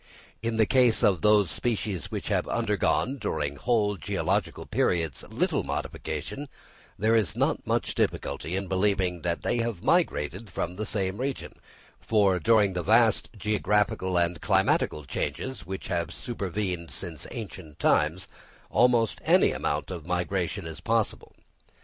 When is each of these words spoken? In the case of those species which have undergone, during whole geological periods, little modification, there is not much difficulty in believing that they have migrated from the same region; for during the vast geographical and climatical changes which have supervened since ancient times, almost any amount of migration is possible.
In 0.41 0.55
the 0.55 0.65
case 0.65 1.03
of 1.03 1.21
those 1.21 1.51
species 1.51 2.09
which 2.09 2.29
have 2.29 2.47
undergone, 2.47 3.19
during 3.19 3.55
whole 3.57 3.97
geological 3.97 4.65
periods, 4.65 5.21
little 5.29 5.61
modification, 5.61 6.47
there 6.97 7.15
is 7.15 7.35
not 7.35 7.67
much 7.67 7.93
difficulty 7.93 8.55
in 8.55 8.65
believing 8.67 9.21
that 9.21 9.43
they 9.43 9.57
have 9.57 9.83
migrated 9.83 10.49
from 10.49 10.75
the 10.75 10.87
same 10.87 11.17
region; 11.17 11.53
for 11.99 12.39
during 12.39 12.73
the 12.73 12.81
vast 12.81 13.29
geographical 13.37 14.17
and 14.17 14.41
climatical 14.41 15.05
changes 15.05 15.67
which 15.67 15.85
have 15.89 16.11
supervened 16.15 16.89
since 16.89 17.27
ancient 17.29 17.77
times, 17.77 18.27
almost 18.71 19.21
any 19.23 19.51
amount 19.51 19.91
of 19.91 20.07
migration 20.07 20.65
is 20.65 20.79
possible. 20.81 21.35